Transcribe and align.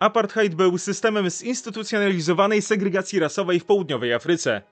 Apartheid 0.00 0.54
był 0.54 0.78
systemem 0.78 1.30
zinstytucjonalizowanej 1.30 2.62
segregacji 2.62 3.18
rasowej 3.18 3.60
w 3.60 3.64
południowej 3.64 4.14
Afryce. 4.14 4.62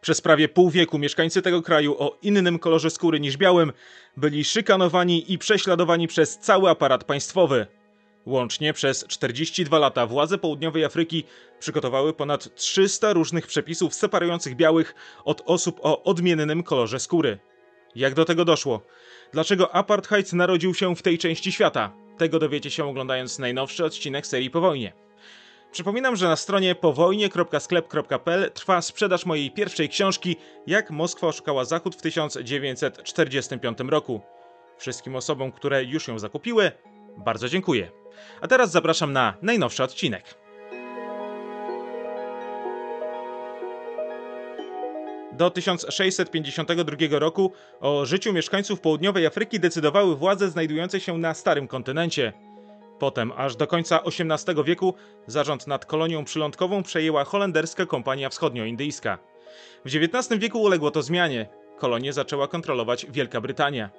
Przez 0.00 0.20
prawie 0.20 0.48
pół 0.48 0.70
wieku 0.70 0.98
mieszkańcy 0.98 1.42
tego 1.42 1.62
kraju 1.62 1.96
o 1.98 2.18
innym 2.22 2.58
kolorze 2.58 2.90
skóry 2.90 3.20
niż 3.20 3.36
białym 3.36 3.72
byli 4.16 4.44
szykanowani 4.44 5.32
i 5.32 5.38
prześladowani 5.38 6.08
przez 6.08 6.38
cały 6.38 6.70
aparat 6.70 7.04
państwowy. 7.04 7.66
Łącznie 8.26 8.72
przez 8.72 9.06
42 9.06 9.78
lata 9.78 10.06
władze 10.06 10.38
południowej 10.38 10.84
Afryki 10.84 11.24
przygotowały 11.60 12.12
ponad 12.12 12.54
300 12.54 13.12
różnych 13.12 13.46
przepisów 13.46 13.94
separujących 13.94 14.56
białych 14.56 14.94
od 15.24 15.42
osób 15.46 15.80
o 15.82 16.02
odmiennym 16.02 16.62
kolorze 16.62 17.00
skóry. 17.00 17.38
Jak 17.94 18.14
do 18.14 18.24
tego 18.24 18.44
doszło? 18.44 18.82
Dlaczego 19.32 19.74
apartheid 19.74 20.32
narodził 20.32 20.74
się 20.74 20.96
w 20.96 21.02
tej 21.02 21.18
części 21.18 21.52
świata? 21.52 22.01
Tego 22.18 22.38
dowiecie 22.38 22.70
się 22.70 22.84
oglądając 22.84 23.38
najnowszy 23.38 23.84
odcinek 23.84 24.26
serii 24.26 24.50
Po 24.50 24.60
wojnie. 24.60 24.92
Przypominam, 25.72 26.16
że 26.16 26.28
na 26.28 26.36
stronie 26.36 26.74
powojnie.sklep.pl 26.74 28.50
trwa 28.52 28.82
sprzedaż 28.82 29.26
mojej 29.26 29.50
pierwszej 29.50 29.88
książki 29.88 30.36
Jak 30.66 30.90
Moskwa 30.90 31.26
oszukała 31.26 31.64
Zachód 31.64 31.96
w 31.96 32.02
1945 32.02 33.78
roku. 33.88 34.20
Wszystkim 34.78 35.16
osobom, 35.16 35.52
które 35.52 35.84
już 35.84 36.08
ją 36.08 36.18
zakupiły, 36.18 36.72
bardzo 37.16 37.48
dziękuję. 37.48 37.90
A 38.40 38.48
teraz 38.48 38.70
zapraszam 38.70 39.12
na 39.12 39.34
najnowszy 39.42 39.82
odcinek. 39.82 40.41
Do 45.32 45.50
1652 45.50 47.18
roku 47.18 47.52
o 47.80 48.06
życiu 48.06 48.32
mieszkańców 48.32 48.80
południowej 48.80 49.26
Afryki 49.26 49.60
decydowały 49.60 50.16
władze 50.16 50.50
znajdujące 50.50 51.00
się 51.00 51.18
na 51.18 51.34
starym 51.34 51.68
kontynencie. 51.68 52.32
Potem, 52.98 53.32
aż 53.36 53.56
do 53.56 53.66
końca 53.66 54.00
XVIII 54.02 54.64
wieku, 54.64 54.94
zarząd 55.26 55.66
nad 55.66 55.86
kolonią 55.86 56.24
przylądkową 56.24 56.82
przejęła 56.82 57.24
holenderska 57.24 57.86
kompania 57.86 58.28
wschodnioindyjska. 58.28 59.18
W 59.84 59.86
XIX 59.86 60.40
wieku 60.40 60.62
uległo 60.62 60.90
to 60.90 61.02
zmianie. 61.02 61.48
Kolonię 61.78 62.12
zaczęła 62.12 62.48
kontrolować 62.48 63.06
Wielka 63.10 63.40
Brytania. 63.40 63.90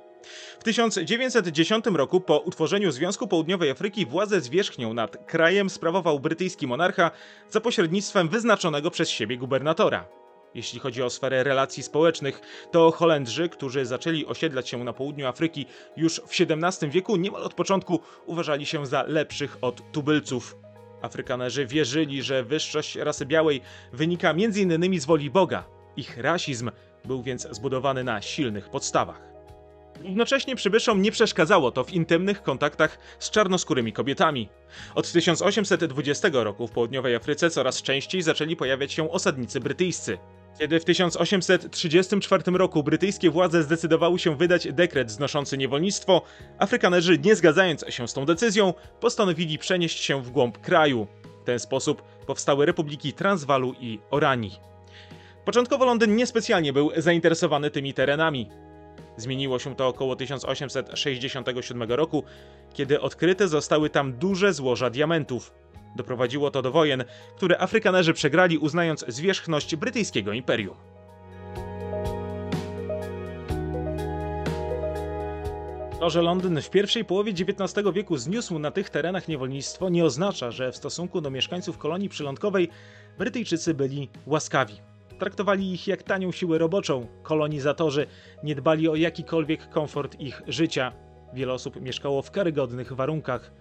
W 0.60 0.64
1910 0.64 1.86
roku, 1.86 2.22
po 2.22 2.38
utworzeniu 2.38 2.92
Związku 2.92 3.28
Południowej 3.28 3.70
Afryki, 3.70 4.06
władzę 4.06 4.42
zwierzchnią 4.42 4.94
nad 4.94 5.26
krajem 5.26 5.70
sprawował 5.70 6.20
brytyjski 6.20 6.68
monarcha 6.68 7.12
za 7.50 7.62
pośrednictwem 7.62 8.30
wyznaczonego 8.30 8.92
przez 8.92 9.10
siebie 9.10 9.38
gubernatora. 9.38 10.23
Jeśli 10.56 10.80
chodzi 10.80 11.04
o 11.04 11.10
sferę 11.10 11.44
relacji 11.44 11.84
społecznych, 11.84 12.42
to 12.72 12.92
Holendrzy, 12.92 13.50
którzy 13.50 13.86
zaczęli 13.86 14.26
osiedlać 14.26 14.70
się 14.70 14.84
na 14.84 14.94
południu 14.94 15.28
Afryki 15.28 15.66
już 15.98 16.22
w 16.28 16.42
XVII 16.42 16.90
wieku, 16.90 17.16
niemal 17.16 17.44
od 17.44 17.54
początku 17.54 18.00
uważali 18.26 18.66
się 18.66 18.86
za 18.86 19.04
lepszych 19.08 19.58
od 19.62 19.92
tubylców. 19.92 20.58
Afrykanerzy 21.02 21.66
wierzyli, 21.66 22.24
że 22.24 22.44
wyższość 22.44 22.96
rasy 22.96 23.26
białej 23.26 23.62
wynika 23.94 24.30
m.in. 24.30 25.02
z 25.02 25.06
woli 25.06 25.30
Boga. 25.30 25.64
Ich 25.98 26.18
rasizm 26.18 26.72
był 27.06 27.24
więc 27.24 27.48
zbudowany 27.52 28.04
na 28.04 28.22
silnych 28.22 28.70
podstawach. 28.70 29.34
Równocześnie 30.02 30.56
przybyszom 30.56 31.02
nie 31.02 31.12
przeszkadzało 31.12 31.72
to 31.72 31.84
w 31.84 31.94
intymnych 31.94 32.44
kontaktach 32.44 32.98
z 33.20 33.30
czarnoskórymi 33.30 33.94
kobietami. 33.94 34.50
Od 34.96 35.12
1820 35.12 36.30
roku 36.34 36.68
w 36.68 36.72
południowej 36.72 37.16
Afryce 37.16 37.50
coraz 37.50 37.82
częściej 37.82 38.22
zaczęli 38.22 38.56
pojawiać 38.56 38.92
się 38.94 39.12
osadnicy 39.12 39.60
brytyjscy. 39.60 40.18
Kiedy 40.60 40.80
w 40.80 40.86
1834 40.86 42.44
roku 42.58 42.84
brytyjskie 42.84 43.30
władze 43.30 43.64
zdecydowały 43.64 44.20
się 44.20 44.38
wydać 44.38 44.74
dekret 44.74 45.12
znoszący 45.12 45.58
niewolnictwo, 45.58 46.22
Afrykanerzy, 46.60 47.20
nie 47.20 47.36
zgadzając 47.36 47.86
się 47.90 48.08
z 48.08 48.14
tą 48.14 48.26
decyzją, 48.26 48.74
postanowili 49.00 49.58
przenieść 49.58 50.00
się 50.00 50.22
w 50.22 50.32
głąb 50.32 50.58
kraju. 50.58 51.08
W 51.42 51.46
ten 51.46 51.60
sposób 51.60 52.02
powstały 52.02 52.66
republiki 52.66 53.14
Transwalu 53.14 53.74
i 53.80 54.00
Oranii. 54.12 54.60
Początkowo 55.46 55.86
Londyn 55.86 56.16
niespecjalnie 56.16 56.74
był 56.74 56.92
zainteresowany 56.98 57.72
tymi 57.72 57.94
terenami. 57.94 58.50
Zmieniło 59.18 59.60
się 59.60 59.76
to 59.76 59.88
około 59.88 60.16
1867 60.16 61.84
roku, 61.84 62.24
kiedy 62.74 63.02
odkryte 63.02 63.48
zostały 63.48 63.90
tam 63.90 64.14
duże 64.14 64.54
złoża 64.54 64.90
diamentów. 64.90 65.54
Doprowadziło 65.96 66.52
to 66.52 66.62
do 66.62 66.72
wojen, 66.72 67.04
które 67.36 67.62
Afrykanerzy 67.62 68.14
przegrali, 68.14 68.58
uznając 68.58 69.06
zwierzchność 69.08 69.76
brytyjskiego 69.76 70.34
imperium. 70.34 70.76
To, 76.00 76.10
że 76.10 76.22
Londyn 76.22 76.62
w 76.62 76.70
pierwszej 76.70 77.06
połowie 77.06 77.32
XIX 77.32 77.88
wieku 77.94 78.18
zniósł 78.18 78.60
na 78.60 78.72
tych 78.72 78.90
terenach 78.90 79.28
niewolnictwo, 79.28 79.90
nie 79.90 80.06
oznacza, 80.06 80.52
że 80.52 80.72
w 80.72 80.78
stosunku 80.78 81.22
do 81.22 81.30
mieszkańców 81.30 81.78
kolonii 81.78 82.10
przylądkowej 82.10 82.70
Brytyjczycy 83.18 83.74
byli 83.74 84.10
łaskawi. 84.26 84.74
Traktowali 85.20 85.74
ich 85.74 85.88
jak 85.88 86.04
tanią 86.04 86.32
siłę 86.32 86.58
roboczą. 86.58 87.08
Kolonizatorzy 87.24 88.08
nie 88.44 88.56
dbali 88.56 88.90
o 88.90 88.96
jakikolwiek 88.96 89.70
komfort 89.70 90.20
ich 90.20 90.42
życia. 90.48 90.92
Wiele 91.34 91.54
osób 91.54 91.82
mieszkało 91.82 92.22
w 92.22 92.32
karygodnych 92.32 92.94
warunkach. 92.94 93.52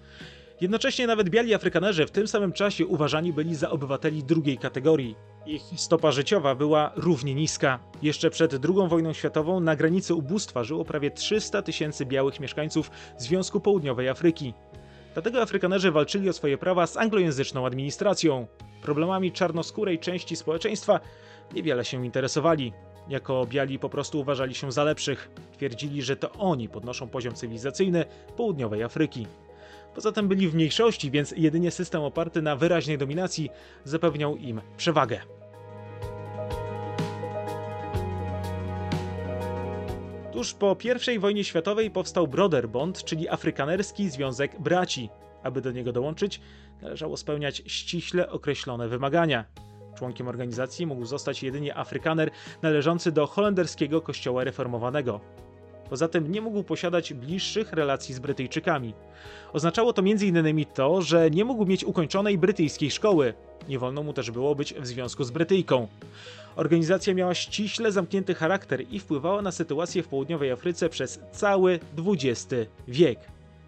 Jednocześnie 0.60 1.06
nawet 1.06 1.30
biali 1.30 1.54
Afrykanerzy 1.54 2.06
w 2.06 2.10
tym 2.10 2.28
samym 2.28 2.52
czasie 2.52 2.86
uważani 2.86 3.32
byli 3.32 3.54
za 3.54 3.70
obywateli 3.70 4.24
drugiej 4.24 4.58
kategorii. 4.58 5.16
Ich 5.46 5.62
stopa 5.76 6.12
życiowa 6.12 6.54
była 6.54 6.92
równie 6.96 7.34
niska. 7.34 7.78
Jeszcze 8.02 8.30
przed 8.30 8.52
II 8.52 8.88
wojną 8.88 9.12
światową 9.12 9.60
na 9.60 9.76
granicy 9.76 10.14
ubóstwa 10.14 10.64
żyło 10.64 10.84
prawie 10.84 11.10
300 11.10 11.62
tysięcy 11.62 12.06
białych 12.06 12.40
mieszkańców 12.40 12.90
Związku 13.18 13.60
Południowej 13.60 14.08
Afryki. 14.08 14.54
Dlatego 15.12 15.42
Afrykanerzy 15.42 15.90
walczyli 15.90 16.28
o 16.28 16.32
swoje 16.32 16.58
prawa 16.58 16.86
z 16.86 16.96
anglojęzyczną 16.96 17.66
administracją. 17.66 18.46
Problemami 18.82 19.32
czarnoskórej 19.32 19.98
części 19.98 20.36
społeczeństwa 20.36 21.00
niewiele 21.54 21.84
się 21.84 22.06
interesowali. 22.06 22.72
Jako 23.08 23.46
biali 23.46 23.78
po 23.78 23.88
prostu 23.88 24.20
uważali 24.20 24.54
się 24.54 24.72
za 24.72 24.84
lepszych. 24.84 25.30
Twierdzili, 25.52 26.02
że 26.02 26.16
to 26.16 26.32
oni 26.32 26.68
podnoszą 26.68 27.08
poziom 27.08 27.34
cywilizacyjny 27.34 28.04
południowej 28.36 28.82
Afryki. 28.82 29.26
Poza 29.94 30.12
tym 30.12 30.28
byli 30.28 30.48
w 30.48 30.54
mniejszości, 30.54 31.10
więc 31.10 31.34
jedynie 31.36 31.70
system 31.70 32.02
oparty 32.02 32.42
na 32.42 32.56
wyraźnej 32.56 32.98
dominacji 32.98 33.50
zapewniał 33.84 34.36
im 34.36 34.60
przewagę. 34.76 35.20
Tuż 40.32 40.54
po 40.54 40.76
I 41.14 41.18
wojnie 41.18 41.44
światowej 41.44 41.90
powstał 41.90 42.28
Broderbond, 42.28 43.04
czyli 43.04 43.28
Afrykanerski 43.28 44.10
Związek 44.10 44.60
Braci. 44.60 45.08
Aby 45.42 45.60
do 45.60 45.72
niego 45.72 45.92
dołączyć, 45.92 46.40
należało 46.82 47.16
spełniać 47.16 47.62
ściśle 47.66 48.30
określone 48.30 48.88
wymagania. 48.88 49.44
Członkiem 49.98 50.28
organizacji 50.28 50.86
mógł 50.86 51.04
zostać 51.04 51.42
jedynie 51.42 51.76
Afrykaner 51.76 52.30
należący 52.62 53.12
do 53.12 53.26
holenderskiego 53.26 54.00
kościoła 54.00 54.44
reformowanego. 54.44 55.20
Poza 55.92 56.08
tym 56.08 56.32
nie 56.32 56.40
mógł 56.40 56.62
posiadać 56.62 57.14
bliższych 57.14 57.72
relacji 57.72 58.14
z 58.14 58.18
Brytyjczykami. 58.18 58.94
Oznaczało 59.52 59.92
to 59.92 60.02
m.in. 60.02 60.66
to, 60.74 61.02
że 61.02 61.30
nie 61.30 61.44
mógł 61.44 61.66
mieć 61.66 61.84
ukończonej 61.84 62.38
brytyjskiej 62.38 62.90
szkoły. 62.90 63.34
Nie 63.68 63.78
wolno 63.78 64.02
mu 64.02 64.12
też 64.12 64.30
było 64.30 64.54
być 64.54 64.74
w 64.74 64.86
związku 64.86 65.24
z 65.24 65.30
Brytyjką. 65.30 65.88
Organizacja 66.56 67.14
miała 67.14 67.34
ściśle 67.34 67.92
zamknięty 67.92 68.34
charakter 68.34 68.80
i 68.90 68.98
wpływała 69.00 69.42
na 69.42 69.52
sytuację 69.52 70.02
w 70.02 70.08
południowej 70.08 70.50
Afryce 70.50 70.88
przez 70.88 71.20
cały 71.32 71.80
XX 72.06 72.54
wiek. 72.88 73.18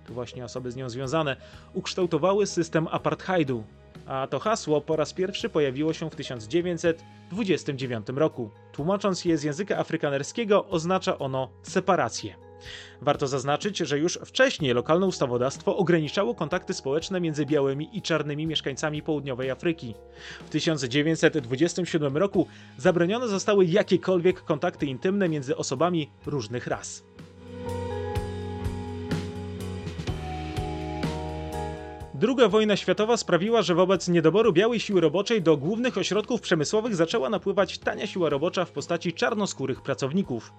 To 0.06 0.12
właśnie 0.14 0.44
osoby 0.44 0.70
z 0.70 0.76
nią 0.76 0.88
związane 0.88 1.36
ukształtowały 1.74 2.46
system 2.46 2.88
apartheidu, 2.90 3.64
a 4.06 4.26
to 4.26 4.38
hasło 4.38 4.80
po 4.80 4.96
raz 4.96 5.12
pierwszy 5.12 5.48
pojawiło 5.48 5.92
się 5.92 6.10
w 6.10 6.16
1929 6.16 8.06
roku. 8.16 8.50
Tłumacząc 8.72 9.24
je 9.24 9.38
z 9.38 9.42
języka 9.42 9.78
afrykanerskiego, 9.78 10.66
oznacza 10.66 11.18
ono 11.18 11.48
separację. 11.62 12.34
Warto 13.00 13.26
zaznaczyć, 13.26 13.78
że 13.78 13.98
już 13.98 14.18
wcześniej 14.24 14.74
lokalne 14.74 15.06
ustawodawstwo 15.06 15.76
ograniczało 15.76 16.34
kontakty 16.34 16.74
społeczne 16.74 17.20
między 17.20 17.46
białymi 17.46 17.88
i 17.92 18.02
czarnymi 18.02 18.46
mieszkańcami 18.46 19.02
południowej 19.02 19.50
Afryki. 19.50 19.94
W 20.46 20.50
1927 20.50 22.16
roku 22.16 22.46
zabronione 22.76 23.28
zostały 23.28 23.64
jakiekolwiek 23.64 24.44
kontakty 24.44 24.86
intymne 24.86 25.28
między 25.28 25.56
osobami 25.56 26.10
różnych 26.26 26.66
ras. 26.66 27.04
Druga 32.24 32.48
wojna 32.48 32.76
światowa 32.76 33.16
sprawiła, 33.16 33.62
że 33.62 33.74
wobec 33.74 34.08
niedoboru 34.08 34.52
białej 34.52 34.80
siły 34.80 35.00
roboczej 35.00 35.42
do 35.42 35.56
głównych 35.56 35.98
ośrodków 35.98 36.40
przemysłowych 36.40 36.96
zaczęła 36.96 37.30
napływać 37.30 37.78
tania 37.78 38.06
siła 38.06 38.28
robocza 38.30 38.64
w 38.64 38.70
postaci 38.70 39.12
czarnoskórych 39.12 39.82
pracowników. 39.82 40.52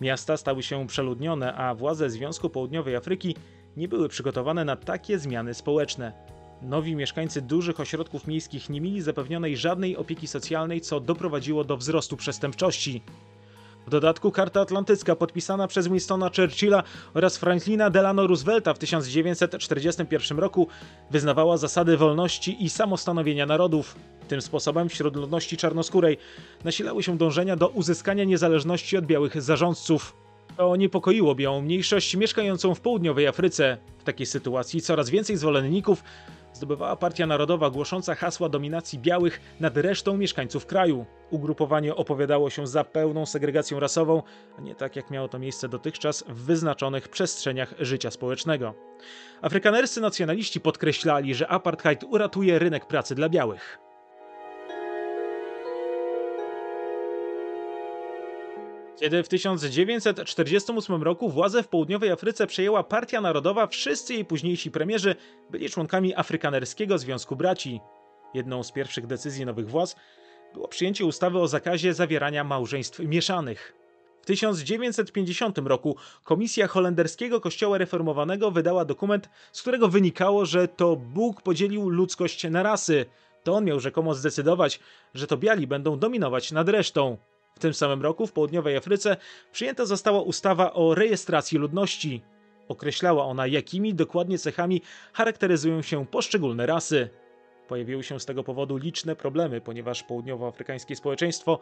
Miasta 0.00 0.36
stały 0.36 0.62
się 0.62 0.86
przeludnione, 0.86 1.54
a 1.54 1.74
władze 1.74 2.10
Związku 2.10 2.50
Południowej 2.50 2.96
Afryki 2.96 3.36
nie 3.76 3.88
były 3.88 4.08
przygotowane 4.08 4.64
na 4.64 4.76
takie 4.76 5.18
zmiany 5.18 5.54
społeczne. 5.54 6.12
Nowi 6.62 6.96
mieszkańcy 6.96 7.42
dużych 7.42 7.80
ośrodków 7.80 8.26
miejskich 8.26 8.70
nie 8.70 8.80
mieli 8.80 9.02
zapewnionej 9.02 9.56
żadnej 9.56 9.96
opieki 9.96 10.26
socjalnej, 10.26 10.80
co 10.80 11.00
doprowadziło 11.00 11.64
do 11.64 11.76
wzrostu 11.76 12.16
przestępczości. 12.16 13.02
W 13.86 13.90
dodatku 13.90 14.30
Karta 14.30 14.60
Atlantycka 14.60 15.16
podpisana 15.16 15.68
przez 15.68 15.88
Winstona 15.88 16.30
Churchilla 16.36 16.82
oraz 17.14 17.38
Franklina 17.38 17.90
Delano 17.90 18.26
Roosevelta 18.26 18.74
w 18.74 18.78
1941 18.78 20.38
roku 20.38 20.68
wyznawała 21.10 21.56
zasady 21.56 21.96
wolności 21.96 22.64
i 22.64 22.70
samostanowienia 22.70 23.46
narodów. 23.46 23.96
Tym 24.28 24.42
sposobem 24.42 24.88
wśród 24.88 25.16
ludności 25.16 25.56
czarnoskórej 25.56 26.18
nasilały 26.64 27.02
się 27.02 27.18
dążenia 27.18 27.56
do 27.56 27.68
uzyskania 27.68 28.24
niezależności 28.24 28.96
od 28.96 29.06
białych 29.06 29.42
zarządców. 29.42 30.16
To 30.56 30.76
niepokoiło 30.76 31.34
białą 31.34 31.60
mniejszość 31.60 32.16
mieszkającą 32.16 32.74
w 32.74 32.80
południowej 32.80 33.26
Afryce. 33.26 33.76
W 33.98 34.04
takiej 34.04 34.26
sytuacji 34.26 34.80
coraz 34.80 35.10
więcej 35.10 35.36
zwolenników 35.36 36.02
zdobywała 36.54 36.96
Partia 36.96 37.26
Narodowa 37.26 37.70
głosząca 37.70 38.14
hasła 38.14 38.48
dominacji 38.48 38.98
białych 38.98 39.40
nad 39.60 39.76
resztą 39.76 40.16
mieszkańców 40.16 40.66
kraju. 40.66 41.06
Ugrupowanie 41.30 41.94
opowiadało 41.94 42.50
się 42.50 42.66
za 42.66 42.84
pełną 42.84 43.26
segregacją 43.26 43.80
rasową, 43.80 44.22
a 44.58 44.60
nie 44.60 44.74
tak 44.74 44.96
jak 44.96 45.10
miało 45.10 45.28
to 45.28 45.38
miejsce 45.38 45.68
dotychczas 45.68 46.24
w 46.28 46.34
wyznaczonych 46.34 47.08
przestrzeniach 47.08 47.74
życia 47.78 48.10
społecznego. 48.10 48.74
Afrykanerscy 49.42 50.00
nacjonaliści 50.00 50.60
podkreślali, 50.60 51.34
że 51.34 51.48
apartheid 51.48 52.04
uratuje 52.04 52.58
rynek 52.58 52.86
pracy 52.86 53.14
dla 53.14 53.28
białych. 53.28 53.83
Kiedy 59.04 59.22
w 59.22 59.28
1948 59.28 61.02
roku 61.02 61.28
władzę 61.28 61.62
w 61.62 61.68
południowej 61.68 62.10
Afryce 62.10 62.46
przejęła 62.46 62.82
Partia 62.82 63.20
Narodowa, 63.20 63.66
wszyscy 63.66 64.14
jej 64.14 64.24
późniejsi 64.24 64.70
premierzy 64.70 65.16
byli 65.50 65.70
członkami 65.70 66.14
Afrykanerskiego 66.14 66.98
Związku 66.98 67.36
Braci. 67.36 67.80
Jedną 68.34 68.62
z 68.62 68.72
pierwszych 68.72 69.06
decyzji 69.06 69.46
nowych 69.46 69.70
władz 69.70 69.96
było 70.54 70.68
przyjęcie 70.68 71.04
ustawy 71.04 71.38
o 71.38 71.48
zakazie 71.48 71.94
zawierania 71.94 72.44
małżeństw 72.44 72.98
mieszanych. 72.98 73.74
W 74.22 74.26
1950 74.26 75.58
roku 75.58 75.96
Komisja 76.22 76.66
Holenderskiego 76.66 77.40
Kościoła 77.40 77.78
Reformowanego 77.78 78.50
wydała 78.50 78.84
dokument, 78.84 79.30
z 79.52 79.62
którego 79.62 79.88
wynikało, 79.88 80.46
że 80.46 80.68
to 80.68 80.96
Bóg 80.96 81.42
podzielił 81.42 81.88
ludzkość 81.88 82.44
na 82.44 82.62
rasy. 82.62 83.06
To 83.42 83.54
on 83.54 83.64
miał 83.64 83.80
rzekomo 83.80 84.14
zdecydować, 84.14 84.80
że 85.14 85.26
to 85.26 85.36
biali 85.36 85.66
będą 85.66 85.98
dominować 85.98 86.52
nad 86.52 86.68
resztą. 86.68 87.18
W 87.56 87.60
tym 87.60 87.74
samym 87.74 88.02
roku 88.02 88.26
w 88.26 88.32
południowej 88.32 88.76
Afryce 88.76 89.16
przyjęta 89.52 89.84
została 89.84 90.20
ustawa 90.22 90.72
o 90.72 90.94
rejestracji 90.94 91.58
ludności. 91.58 92.22
Określała 92.68 93.24
ona, 93.24 93.46
jakimi 93.46 93.94
dokładnie 93.94 94.38
cechami 94.38 94.82
charakteryzują 95.12 95.82
się 95.82 96.06
poszczególne 96.06 96.66
rasy. 96.66 97.08
Pojawiły 97.68 98.02
się 98.02 98.20
z 98.20 98.26
tego 98.26 98.44
powodu 98.44 98.76
liczne 98.76 99.16
problemy, 99.16 99.60
ponieważ 99.60 100.02
południowoafrykańskie 100.02 100.96
społeczeństwo 100.96 101.58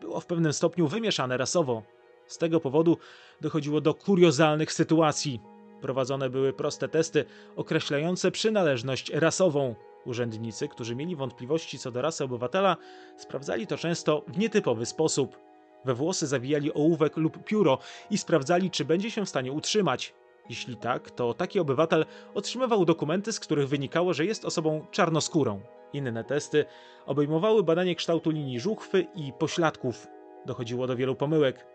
było 0.00 0.20
w 0.20 0.26
pewnym 0.26 0.52
stopniu 0.52 0.88
wymieszane 0.88 1.36
rasowo. 1.36 1.82
Z 2.26 2.38
tego 2.38 2.60
powodu 2.60 2.98
dochodziło 3.40 3.80
do 3.80 3.94
kuriozalnych 3.94 4.72
sytuacji. 4.72 5.40
Prowadzone 5.80 6.30
były 6.30 6.52
proste 6.52 6.88
testy 6.88 7.24
określające 7.56 8.30
przynależność 8.30 9.10
rasową. 9.10 9.74
Urzędnicy, 10.06 10.68
którzy 10.68 10.96
mieli 10.96 11.16
wątpliwości 11.16 11.78
co 11.78 11.90
do 11.90 12.02
rasy 12.02 12.24
obywatela, 12.24 12.76
sprawdzali 13.16 13.66
to 13.66 13.76
często 13.76 14.24
w 14.28 14.38
nietypowy 14.38 14.86
sposób. 14.86 15.38
We 15.84 15.94
włosy 15.94 16.26
zawijali 16.26 16.74
ołówek 16.74 17.16
lub 17.16 17.44
pióro 17.44 17.78
i 18.10 18.18
sprawdzali, 18.18 18.70
czy 18.70 18.84
będzie 18.84 19.10
się 19.10 19.24
w 19.24 19.28
stanie 19.28 19.52
utrzymać. 19.52 20.14
Jeśli 20.48 20.76
tak, 20.76 21.10
to 21.10 21.34
taki 21.34 21.60
obywatel 21.60 22.06
otrzymywał 22.34 22.84
dokumenty, 22.84 23.32
z 23.32 23.40
których 23.40 23.68
wynikało, 23.68 24.14
że 24.14 24.24
jest 24.24 24.44
osobą 24.44 24.86
czarnoskórą. 24.90 25.60
Inne 25.92 26.24
testy 26.24 26.64
obejmowały 27.06 27.62
badanie 27.62 27.94
kształtu 27.94 28.30
linii 28.30 28.60
żuchwy 28.60 29.06
i 29.14 29.32
pośladków. 29.32 30.06
Dochodziło 30.46 30.86
do 30.86 30.96
wielu 30.96 31.14
pomyłek. 31.14 31.66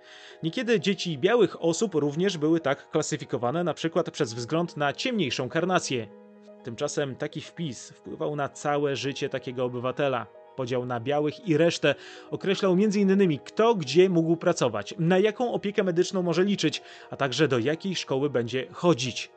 Niekiedy 0.44 0.80
dzieci 0.80 1.18
białych 1.18 1.63
osób 1.63 1.95
również 1.95 2.38
były 2.38 2.60
tak 2.60 2.89
klasyfikowane, 2.89 3.63
na 3.63 3.74
przykład 3.74 4.12
przez 4.12 4.34
wzgląd 4.34 4.77
na 4.77 4.94
ciemniejszą 4.94 5.50
karnację. 5.50 6.21
Tymczasem 6.63 7.16
taki 7.16 7.42
wpis 7.42 7.90
wpływał 7.90 8.36
na 8.36 8.50
całe 8.50 8.96
życie 8.96 9.30
takiego 9.30 9.66
obywatela. 9.66 10.25
Podział 10.56 10.86
na 10.86 11.00
białych 11.00 11.48
i 11.48 11.58
resztę 11.58 11.96
określał 12.31 12.74
m.in. 12.74 13.40
kto 13.40 13.75
gdzie 13.75 14.10
mógł 14.10 14.36
pracować, 14.38 14.94
na 15.00 15.19
jaką 15.19 15.54
opiekę 15.54 15.84
medyczną 15.84 16.24
może 16.24 16.44
liczyć, 16.44 16.81
a 17.10 17.16
także 17.16 17.48
do 17.48 17.60
jakiej 17.60 17.96
szkoły 17.96 18.30
będzie 18.30 18.68
chodzić. 18.72 19.31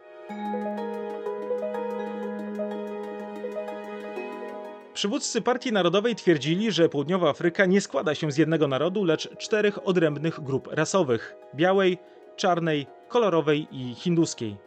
Przywódcy 4.94 5.42
Partii 5.42 5.72
Narodowej 5.72 6.14
twierdzili, 6.14 6.72
że 6.72 6.88
Południowa 6.88 7.30
Afryka 7.30 7.66
nie 7.66 7.80
składa 7.80 8.14
się 8.14 8.32
z 8.32 8.36
jednego 8.36 8.68
narodu, 8.68 9.04
lecz 9.04 9.36
czterech 9.36 9.88
odrębnych 9.88 10.40
grup 10.40 10.68
rasowych: 10.72 11.34
białej, 11.54 11.98
czarnej, 12.36 12.86
kolorowej 13.08 13.68
i 13.70 13.94
hinduskiej. 13.94 14.63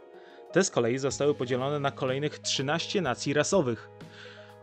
Te 0.52 0.64
z 0.64 0.72
kolei 0.72 0.98
zostały 0.98 1.36
podzielone 1.36 1.80
na 1.80 1.92
kolejnych 1.92 2.40
13 2.40 3.02
nacji 3.02 3.34
rasowych. 3.34 3.90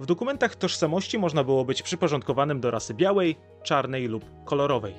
W 0.00 0.06
dokumentach 0.06 0.56
tożsamości 0.56 1.18
można 1.18 1.44
było 1.44 1.64
być 1.64 1.82
przyporządkowanym 1.82 2.60
do 2.60 2.70
rasy 2.70 2.94
białej, 2.94 3.36
czarnej 3.62 4.06
lub 4.06 4.24
kolorowej. 4.44 4.94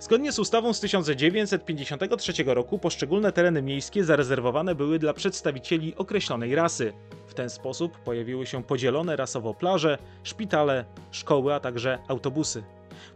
Zgodnie 0.00 0.32
z 0.32 0.38
ustawą 0.38 0.72
z 0.72 0.80
1953 0.80 2.32
roku 2.46 2.78
poszczególne 2.78 3.32
tereny 3.32 3.62
miejskie 3.62 4.04
zarezerwowane 4.04 4.74
były 4.74 4.98
dla 4.98 5.14
przedstawicieli 5.14 5.96
określonej 5.96 6.54
rasy. 6.54 6.92
W 7.26 7.34
ten 7.34 7.50
sposób 7.50 7.98
pojawiły 7.98 8.46
się 8.46 8.64
podzielone 8.64 9.16
rasowo 9.16 9.54
plaże, 9.54 9.98
szpitale, 10.22 10.84
szkoły, 11.10 11.54
a 11.54 11.60
także 11.60 11.98
autobusy. 12.08 12.62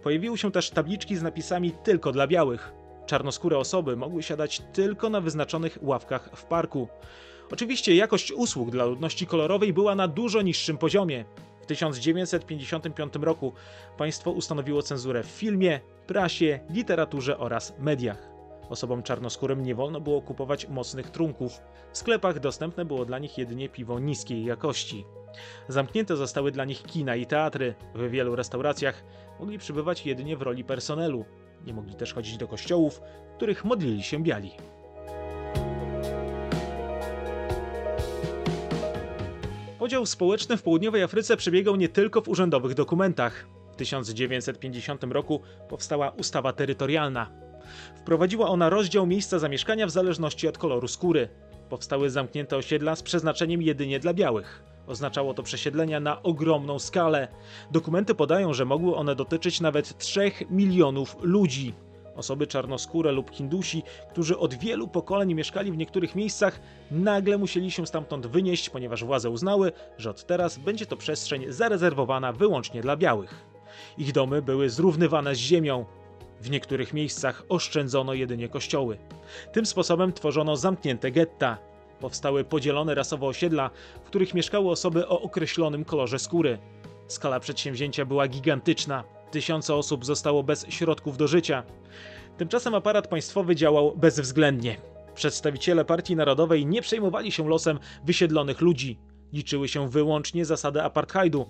Pojawiły 0.02 0.38
się 0.38 0.52
też 0.52 0.70
tabliczki 0.70 1.16
z 1.16 1.22
napisami 1.22 1.72
tylko 1.72 2.12
dla 2.12 2.26
białych. 2.26 2.72
Czarnoskóre 3.06 3.58
osoby 3.58 3.96
mogły 3.96 4.22
siadać 4.22 4.62
tylko 4.72 5.10
na 5.10 5.20
wyznaczonych 5.20 5.78
ławkach 5.82 6.30
w 6.34 6.44
parku. 6.44 6.88
Oczywiście 7.52 7.94
jakość 7.94 8.32
usług 8.32 8.70
dla 8.70 8.84
ludności 8.84 9.26
kolorowej 9.26 9.72
była 9.72 9.94
na 9.94 10.08
dużo 10.08 10.42
niższym 10.42 10.78
poziomie. 10.78 11.24
W 11.60 11.66
1955 11.66 13.14
roku 13.22 13.52
państwo 13.98 14.30
ustanowiło 14.30 14.82
cenzurę 14.82 15.22
w 15.22 15.26
filmie, 15.26 15.80
prasie, 16.06 16.60
literaturze 16.70 17.38
oraz 17.38 17.74
mediach. 17.78 18.28
Osobom 18.68 19.02
czarnoskórym 19.02 19.62
nie 19.62 19.74
wolno 19.74 20.00
było 20.00 20.22
kupować 20.22 20.68
mocnych 20.68 21.10
trunków. 21.10 21.60
W 21.92 21.98
sklepach 21.98 22.40
dostępne 22.40 22.84
było 22.84 23.04
dla 23.04 23.18
nich 23.18 23.38
jedynie 23.38 23.68
piwo 23.68 23.98
niskiej 23.98 24.44
jakości. 24.44 25.04
Zamknięte 25.68 26.16
zostały 26.16 26.52
dla 26.52 26.64
nich 26.64 26.82
kina 26.82 27.16
i 27.16 27.26
teatry. 27.26 27.74
W 27.94 28.10
wielu 28.10 28.36
restauracjach 28.36 29.04
mogli 29.40 29.58
przybywać 29.58 30.06
jedynie 30.06 30.36
w 30.36 30.42
roli 30.42 30.64
personelu. 30.64 31.24
Nie 31.66 31.74
mogli 31.74 31.94
też 31.94 32.14
chodzić 32.14 32.36
do 32.36 32.48
kościołów, 32.48 33.00
w 33.32 33.36
których 33.36 33.64
modlili 33.64 34.02
się 34.02 34.22
biali. 34.22 34.50
Podział 39.78 40.06
społeczny 40.06 40.56
w 40.56 40.62
południowej 40.62 41.02
Afryce 41.02 41.36
przebiegał 41.36 41.76
nie 41.76 41.88
tylko 41.88 42.22
w 42.22 42.28
urzędowych 42.28 42.74
dokumentach. 42.74 43.46
W 43.72 43.76
1950 43.76 45.04
roku 45.04 45.40
powstała 45.68 46.10
ustawa 46.10 46.52
terytorialna. 46.52 47.30
Wprowadziła 47.96 48.48
ona 48.48 48.70
rozdział 48.70 49.06
miejsca 49.06 49.38
zamieszkania 49.38 49.86
w 49.86 49.90
zależności 49.90 50.48
od 50.48 50.58
koloru 50.58 50.88
skóry. 50.88 51.28
Powstały 51.68 52.10
zamknięte 52.10 52.56
osiedla 52.56 52.96
z 52.96 53.02
przeznaczeniem 53.02 53.62
jedynie 53.62 54.00
dla 54.00 54.14
białych. 54.14 54.62
Oznaczało 54.86 55.34
to 55.34 55.42
przesiedlenia 55.42 56.00
na 56.00 56.22
ogromną 56.22 56.78
skalę. 56.78 57.28
Dokumenty 57.70 58.14
podają, 58.14 58.54
że 58.54 58.64
mogły 58.64 58.96
one 58.96 59.14
dotyczyć 59.14 59.60
nawet 59.60 59.98
3 59.98 60.32
milionów 60.50 61.16
ludzi. 61.20 61.74
Osoby 62.16 62.46
czarnoskóre 62.46 63.12
lub 63.12 63.30
Hindusi, 63.30 63.82
którzy 64.10 64.38
od 64.38 64.54
wielu 64.54 64.88
pokoleń 64.88 65.34
mieszkali 65.34 65.72
w 65.72 65.76
niektórych 65.76 66.14
miejscach, 66.14 66.60
nagle 66.90 67.38
musieli 67.38 67.70
się 67.70 67.86
stamtąd 67.86 68.26
wynieść, 68.26 68.70
ponieważ 68.70 69.04
władze 69.04 69.30
uznały, 69.30 69.72
że 69.98 70.10
od 70.10 70.26
teraz 70.26 70.58
będzie 70.58 70.86
to 70.86 70.96
przestrzeń 70.96 71.44
zarezerwowana 71.48 72.32
wyłącznie 72.32 72.82
dla 72.82 72.96
białych. 72.96 73.46
Ich 73.98 74.12
domy 74.12 74.42
były 74.42 74.70
zrównywane 74.70 75.34
z 75.34 75.38
ziemią. 75.38 75.84
W 76.40 76.50
niektórych 76.50 76.94
miejscach 76.94 77.42
oszczędzono 77.48 78.14
jedynie 78.14 78.48
kościoły. 78.48 78.98
Tym 79.52 79.66
sposobem 79.66 80.12
tworzono 80.12 80.56
zamknięte 80.56 81.10
getta. 81.10 81.58
Powstały 82.00 82.44
podzielone 82.44 82.94
rasowo 82.94 83.26
osiedla, 83.26 83.70
w 84.04 84.06
których 84.06 84.34
mieszkały 84.34 84.70
osoby 84.70 85.08
o 85.08 85.20
określonym 85.20 85.84
kolorze 85.84 86.18
skóry. 86.18 86.58
Skala 87.08 87.40
przedsięwzięcia 87.40 88.04
była 88.04 88.28
gigantyczna. 88.28 89.04
Tysiące 89.30 89.74
osób 89.74 90.04
zostało 90.04 90.42
bez 90.42 90.66
środków 90.68 91.16
do 91.16 91.28
życia. 91.28 91.62
Tymczasem 92.36 92.74
aparat 92.74 93.08
państwowy 93.08 93.56
działał 93.56 93.96
bezwzględnie. 93.96 94.76
Przedstawiciele 95.14 95.84
Partii 95.84 96.16
Narodowej 96.16 96.66
nie 96.66 96.82
przejmowali 96.82 97.32
się 97.32 97.48
losem 97.48 97.78
wysiedlonych 98.04 98.60
ludzi. 98.60 98.98
Liczyły 99.32 99.68
się 99.68 99.88
wyłącznie 99.90 100.44
zasady 100.44 100.82
apartheidu. 100.82 101.46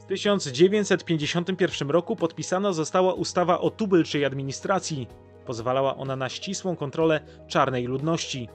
W 0.00 0.04
1951 0.04 1.90
roku 1.90 2.16
podpisana 2.16 2.72
została 2.72 3.14
ustawa 3.14 3.60
o 3.60 3.70
tubylczej 3.70 4.24
administracji. 4.24 5.06
Pozwalała 5.46 5.96
ona 5.96 6.16
na 6.16 6.28
ścisłą 6.28 6.76
kontrolę 6.76 7.20
czarnej 7.48 7.84
ludności. 7.84 8.48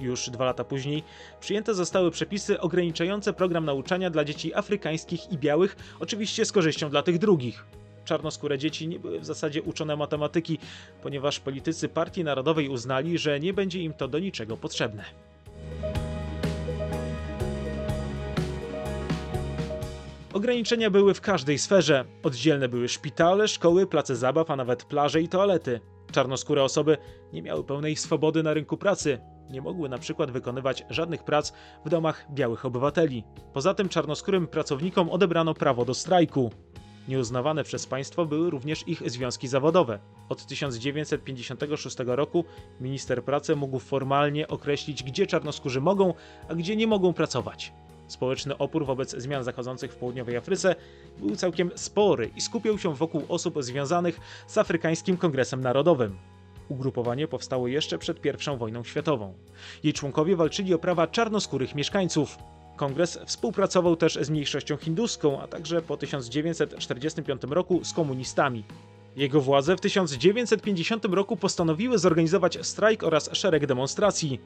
Już 0.00 0.30
dwa 0.30 0.44
lata 0.44 0.64
później 0.64 1.02
przyjęte 1.40 1.74
zostały 1.74 2.10
przepisy 2.10 2.60
ograniczające 2.60 3.32
program 3.32 3.64
nauczania 3.64 4.10
dla 4.10 4.24
dzieci 4.24 4.54
afrykańskich 4.54 5.32
i 5.32 5.38
białych, 5.38 5.76
oczywiście 6.00 6.44
z 6.44 6.52
korzyścią 6.52 6.90
dla 6.90 7.02
tych 7.02 7.18
drugich. 7.18 7.64
czarnoskóre 8.04 8.58
dzieci 8.58 8.88
nie 8.88 8.98
były 8.98 9.20
w 9.20 9.24
zasadzie 9.24 9.62
uczone 9.62 9.96
matematyki, 9.96 10.58
ponieważ 11.02 11.40
politycy 11.40 11.88
Partii 11.88 12.24
Narodowej 12.24 12.68
uznali, 12.68 13.18
że 13.18 13.40
nie 13.40 13.52
będzie 13.52 13.82
im 13.82 13.92
to 13.92 14.08
do 14.08 14.18
niczego 14.18 14.56
potrzebne. 14.56 15.04
Ograniczenia 20.32 20.90
były 20.90 21.14
w 21.14 21.20
każdej 21.20 21.58
sferze. 21.58 22.04
Oddzielne 22.22 22.68
były 22.68 22.88
szpitale, 22.88 23.48
szkoły, 23.48 23.86
place 23.86 24.16
zabaw, 24.16 24.50
a 24.50 24.56
nawet 24.56 24.84
plaże 24.84 25.22
i 25.22 25.28
toalety. 25.28 25.80
Czarnoskóre 26.12 26.62
osoby 26.62 26.96
nie 27.32 27.42
miały 27.42 27.64
pełnej 27.64 27.96
swobody 27.96 28.42
na 28.42 28.54
rynku 28.54 28.76
pracy. 28.76 29.18
Nie 29.50 29.62
mogły 29.62 29.88
na 29.88 29.98
przykład 29.98 30.30
wykonywać 30.30 30.84
żadnych 30.90 31.24
prac 31.24 31.52
w 31.84 31.88
domach 31.88 32.26
białych 32.34 32.64
obywateli. 32.64 33.24
Poza 33.52 33.74
tym 33.74 33.88
czarnoskórym 33.88 34.46
pracownikom 34.46 35.10
odebrano 35.10 35.54
prawo 35.54 35.84
do 35.84 35.94
strajku. 35.94 36.50
Nieuznawane 37.08 37.64
przez 37.64 37.86
państwo 37.86 38.26
były 38.26 38.50
również 38.50 38.88
ich 38.88 39.10
związki 39.10 39.48
zawodowe. 39.48 39.98
Od 40.28 40.46
1956 40.46 41.96
roku 42.06 42.44
minister 42.80 43.24
pracy 43.24 43.56
mógł 43.56 43.78
formalnie 43.78 44.48
określić, 44.48 45.02
gdzie 45.02 45.26
czarnoskórzy 45.26 45.80
mogą, 45.80 46.14
a 46.48 46.54
gdzie 46.54 46.76
nie 46.76 46.86
mogą 46.86 47.12
pracować. 47.12 47.72
Społeczny 48.10 48.58
opór 48.58 48.86
wobec 48.86 49.10
zmian 49.10 49.44
zachodzących 49.44 49.92
w 49.92 49.96
południowej 49.96 50.36
Afryce 50.36 50.76
był 51.18 51.36
całkiem 51.36 51.70
spory 51.74 52.30
i 52.36 52.40
skupiał 52.40 52.78
się 52.78 52.94
wokół 52.94 53.22
osób 53.28 53.62
związanych 53.62 54.20
z 54.46 54.58
Afrykańskim 54.58 55.16
Kongresem 55.16 55.60
Narodowym. 55.60 56.18
Ugrupowanie 56.68 57.28
powstało 57.28 57.68
jeszcze 57.68 57.98
przed 57.98 58.26
I 58.26 58.58
wojną 58.58 58.84
światową. 58.84 59.34
Jej 59.84 59.92
członkowie 59.92 60.36
walczyli 60.36 60.74
o 60.74 60.78
prawa 60.78 61.06
czarnoskórych 61.06 61.74
mieszkańców. 61.74 62.38
Kongres 62.76 63.18
współpracował 63.26 63.96
też 63.96 64.18
z 64.20 64.30
mniejszością 64.30 64.76
hinduską, 64.76 65.40
a 65.40 65.46
także 65.46 65.82
po 65.82 65.96
1945 65.96 67.42
roku 67.50 67.84
z 67.84 67.92
komunistami. 67.92 68.64
Jego 69.16 69.40
władze 69.40 69.76
w 69.76 69.80
1950 69.80 71.04
roku 71.04 71.36
postanowiły 71.36 71.98
zorganizować 71.98 72.66
strajk 72.66 73.02
oraz 73.02 73.30
szereg 73.32 73.66
demonstracji. 73.66 74.40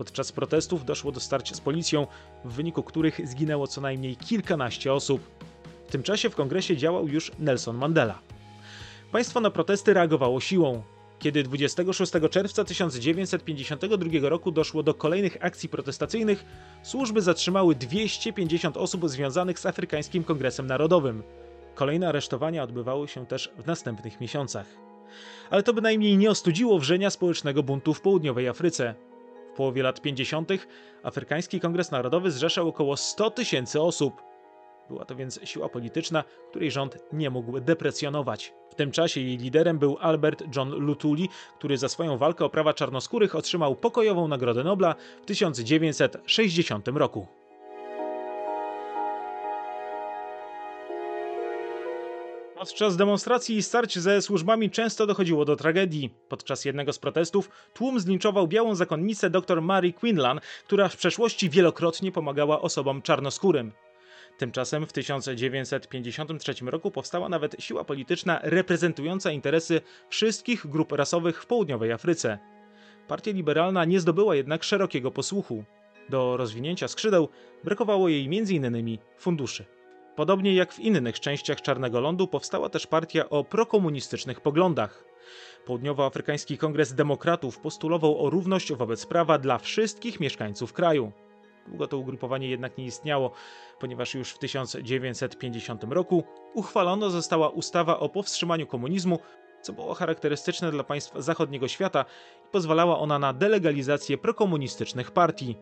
Podczas 0.00 0.32
protestów 0.32 0.84
doszło 0.84 1.12
do 1.12 1.20
starć 1.20 1.56
z 1.56 1.60
policją, 1.60 2.06
w 2.44 2.52
wyniku 2.52 2.82
których 2.82 3.28
zginęło 3.28 3.66
co 3.66 3.80
najmniej 3.80 4.16
kilkanaście 4.16 4.92
osób. 4.92 5.20
W 5.88 5.90
tym 5.90 6.02
czasie 6.02 6.30
w 6.30 6.34
kongresie 6.34 6.76
działał 6.76 7.08
już 7.08 7.32
Nelson 7.38 7.76
Mandela. 7.76 8.18
Państwo 9.12 9.40
na 9.40 9.50
protesty 9.50 9.94
reagowało 9.94 10.40
siłą. 10.40 10.82
Kiedy 11.18 11.42
26 11.42 12.12
czerwca 12.30 12.64
1952 12.64 14.28
roku 14.28 14.50
doszło 14.50 14.82
do 14.82 14.94
kolejnych 14.94 15.36
akcji 15.40 15.68
protestacyjnych, 15.68 16.44
służby 16.82 17.22
zatrzymały 17.22 17.74
250 17.74 18.76
osób 18.76 19.08
związanych 19.08 19.58
z 19.58 19.66
Afrykańskim 19.66 20.24
Kongresem 20.24 20.66
Narodowym. 20.66 21.22
Kolejne 21.74 22.08
aresztowania 22.08 22.62
odbywały 22.62 23.08
się 23.08 23.26
też 23.26 23.52
w 23.58 23.66
następnych 23.66 24.20
miesiącach. 24.20 24.66
Ale 25.50 25.62
to 25.62 25.74
bynajmniej 25.74 26.16
nie 26.16 26.30
ostudziło 26.30 26.78
wrzenia 26.78 27.10
społecznego 27.10 27.62
buntu 27.62 27.94
w 27.94 28.00
południowej 28.00 28.48
Afryce. 28.48 29.09
Połowie 29.60 29.82
lat 29.82 30.00
50. 30.00 30.50
Afrykański 31.02 31.60
Kongres 31.60 31.90
Narodowy 31.90 32.30
zrzeszał 32.30 32.68
około 32.68 32.96
100 32.96 33.30
tysięcy 33.30 33.80
osób. 33.80 34.22
Była 34.88 35.04
to 35.04 35.16
więc 35.16 35.40
siła 35.44 35.68
polityczna, 35.68 36.24
której 36.50 36.70
rząd 36.70 36.98
nie 37.12 37.30
mógł 37.30 37.60
deprecjonować. 37.60 38.54
W 38.70 38.74
tym 38.74 38.90
czasie 38.90 39.20
jej 39.20 39.36
liderem 39.36 39.78
był 39.78 39.96
Albert 40.00 40.56
John 40.56 40.70
Lutuli, 40.70 41.28
który 41.58 41.78
za 41.78 41.88
swoją 41.88 42.18
walkę 42.18 42.44
o 42.44 42.50
prawa 42.50 42.74
czarnoskórych 42.74 43.34
otrzymał 43.34 43.76
pokojową 43.76 44.28
Nagrodę 44.28 44.64
Nobla 44.64 44.94
w 45.22 45.26
1960 45.26 46.88
roku. 46.88 47.26
Podczas 52.60 52.96
demonstracji 52.96 53.56
i 53.56 53.62
starć 53.62 53.98
ze 53.98 54.22
służbami 54.22 54.70
często 54.70 55.06
dochodziło 55.06 55.44
do 55.44 55.56
tragedii. 55.56 56.10
Podczas 56.28 56.64
jednego 56.64 56.92
z 56.92 56.98
protestów 56.98 57.50
tłum 57.74 58.00
zlinczował 58.00 58.48
białą 58.48 58.74
zakonnicę 58.74 59.30
dr 59.30 59.62
Mary 59.62 59.92
Quinlan, 59.92 60.40
która 60.64 60.88
w 60.88 60.96
przeszłości 60.96 61.50
wielokrotnie 61.50 62.12
pomagała 62.12 62.60
osobom 62.60 63.02
czarnoskórym. 63.02 63.72
Tymczasem 64.38 64.86
w 64.86 64.92
1953 64.92 66.54
roku 66.64 66.90
powstała 66.90 67.28
nawet 67.28 67.56
siła 67.58 67.84
polityczna 67.84 68.40
reprezentująca 68.42 69.30
interesy 69.30 69.80
wszystkich 70.08 70.66
grup 70.66 70.92
rasowych 70.92 71.42
w 71.42 71.46
południowej 71.46 71.92
Afryce. 71.92 72.38
Partia 73.08 73.32
liberalna 73.32 73.84
nie 73.84 74.00
zdobyła 74.00 74.36
jednak 74.36 74.64
szerokiego 74.64 75.10
posłuchu. 75.10 75.64
Do 76.08 76.36
rozwinięcia 76.36 76.88
skrzydeł 76.88 77.28
brakowało 77.64 78.08
jej 78.08 78.24
m.in. 78.24 78.98
funduszy. 79.18 79.79
Podobnie 80.16 80.54
jak 80.54 80.72
w 80.72 80.78
innych 80.78 81.20
częściach 81.20 81.62
Czarnego 81.62 82.00
Lądu 82.00 82.26
powstała 82.26 82.68
też 82.68 82.86
partia 82.86 83.30
o 83.30 83.44
prokomunistycznych 83.44 84.40
poglądach. 84.40 85.04
Południowoafrykański 85.66 86.58
Kongres 86.58 86.94
Demokratów 86.94 87.58
postulował 87.58 88.24
o 88.24 88.30
równość 88.30 88.72
wobec 88.72 89.06
prawa 89.06 89.38
dla 89.38 89.58
wszystkich 89.58 90.20
mieszkańców 90.20 90.72
kraju. 90.72 91.12
Długo 91.68 91.86
to 91.86 91.98
ugrupowanie 91.98 92.48
jednak 92.48 92.78
nie 92.78 92.84
istniało, 92.84 93.30
ponieważ 93.78 94.14
już 94.14 94.30
w 94.30 94.38
1950 94.38 95.84
roku 95.84 96.24
uchwalona 96.54 97.10
została 97.10 97.48
ustawa 97.48 97.98
o 97.98 98.08
powstrzymaniu 98.08 98.66
komunizmu, 98.66 99.18
co 99.62 99.72
było 99.72 99.94
charakterystyczne 99.94 100.70
dla 100.70 100.84
państw 100.84 101.12
zachodniego 101.16 101.68
świata 101.68 102.04
i 102.46 102.48
pozwalała 102.48 102.98
ona 102.98 103.18
na 103.18 103.32
delegalizację 103.32 104.18
prokomunistycznych 104.18 105.10
partii. 105.10 105.56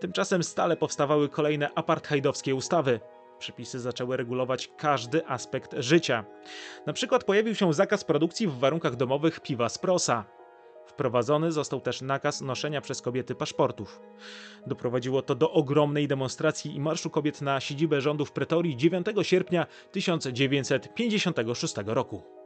Tymczasem 0.00 0.42
stale 0.42 0.76
powstawały 0.76 1.28
kolejne 1.28 1.70
apartheidowskie 1.74 2.54
ustawy. 2.54 3.00
Przepisy 3.40 3.80
zaczęły 3.80 4.16
regulować 4.16 4.70
każdy 4.76 5.26
aspekt 5.26 5.74
życia. 5.78 6.24
Na 6.86 6.92
przykład 6.92 7.24
pojawił 7.24 7.54
się 7.54 7.72
zakaz 7.72 8.04
produkcji 8.04 8.46
w 8.46 8.58
warunkach 8.58 8.96
domowych 8.96 9.40
piwa 9.40 9.68
z 9.68 9.78
prosa. 9.78 10.24
Wprowadzony 10.86 11.52
został 11.52 11.80
też 11.80 12.02
nakaz 12.02 12.40
noszenia 12.40 12.80
przez 12.80 13.02
kobiety 13.02 13.34
paszportów. 13.34 14.00
Doprowadziło 14.66 15.22
to 15.22 15.34
do 15.34 15.52
ogromnej 15.52 16.08
demonstracji 16.08 16.76
i 16.76 16.80
marszu 16.80 17.10
kobiet 17.10 17.42
na 17.42 17.60
siedzibę 17.60 18.00
rządu 18.00 18.24
w 18.24 18.32
Pretorii 18.32 18.76
9 18.76 19.06
sierpnia 19.22 19.66
1956 19.92 21.74
roku. 21.86 22.39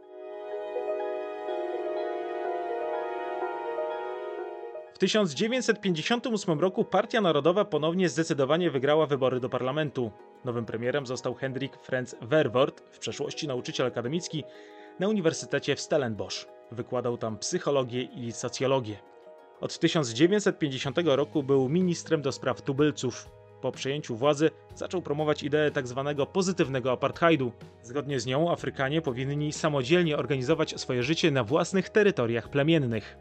1958 5.04 6.60
roku 6.60 6.84
Partia 6.84 7.20
Narodowa 7.20 7.64
ponownie 7.64 8.08
zdecydowanie 8.08 8.70
wygrała 8.70 9.06
wybory 9.06 9.40
do 9.40 9.48
parlamentu. 9.48 10.10
Nowym 10.44 10.64
premierem 10.64 11.06
został 11.06 11.34
Hendrik 11.34 11.76
Franz 11.82 12.16
Verwoerd, 12.22 12.82
w 12.90 12.98
przeszłości 12.98 13.48
nauczyciel 13.48 13.86
akademicki 13.86 14.44
na 15.00 15.08
Uniwersytecie 15.08 15.76
w 15.76 15.80
Stellenbosch. 15.80 16.46
Wykładał 16.72 17.18
tam 17.18 17.38
psychologię 17.38 18.02
i 18.02 18.32
socjologię. 18.32 18.96
Od 19.60 19.78
1950 19.78 20.98
roku 21.04 21.42
był 21.42 21.68
ministrem 21.68 22.22
do 22.22 22.32
spraw 22.32 22.62
tubylców. 22.62 23.28
Po 23.64 23.72
przejęciu 23.72 24.16
władzy 24.16 24.50
zaczął 24.74 25.02
promować 25.02 25.42
ideę 25.42 25.70
tzw. 25.70 26.14
Tak 26.16 26.32
pozytywnego 26.32 26.92
apartheidu. 26.92 27.52
Zgodnie 27.82 28.20
z 28.20 28.26
nią 28.26 28.50
Afrykanie 28.52 29.02
powinni 29.02 29.52
samodzielnie 29.52 30.18
organizować 30.18 30.80
swoje 30.80 31.02
życie 31.02 31.30
na 31.30 31.44
własnych 31.44 31.88
terytoriach 31.88 32.48
plemiennych. 32.48 33.16